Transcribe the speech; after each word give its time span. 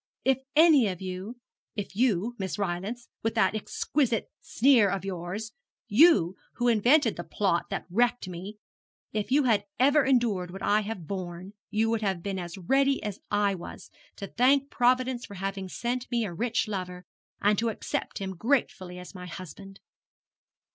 If 0.25 0.39
any 0.55 0.87
of 0.87 0.99
you 0.99 1.35
if 1.75 1.95
you, 1.95 2.33
Miss 2.39 2.57
Rylance, 2.57 3.07
with 3.21 3.35
that 3.35 3.53
exquisite 3.53 4.31
sneer 4.39 4.89
of 4.89 5.05
yours, 5.05 5.51
you 5.87 6.35
who 6.55 6.67
invented 6.67 7.17
the 7.17 7.23
plot 7.23 7.69
that 7.69 7.85
wrecked 7.87 8.27
me 8.27 8.57
if 9.13 9.29
you 9.31 9.43
had 9.43 9.65
ever 9.79 10.03
endured 10.03 10.49
what 10.49 10.63
I 10.63 10.81
have 10.81 11.05
borne, 11.05 11.53
you 11.69 11.87
would 11.91 12.01
have 12.01 12.23
been 12.23 12.39
as 12.39 12.57
ready 12.57 13.03
as 13.03 13.19
I 13.29 13.53
was 13.53 13.91
to 14.15 14.25
thank 14.25 14.71
Providence 14.71 15.23
for 15.27 15.35
having 15.35 15.69
sent 15.69 16.09
me 16.09 16.25
a 16.25 16.33
rich 16.33 16.67
lover, 16.67 17.05
and 17.39 17.55
to 17.59 17.69
accept 17.69 18.17
him 18.17 18.35
gratefully 18.35 18.97
as 18.97 19.13
my 19.13 19.27
husband.' 19.27 19.79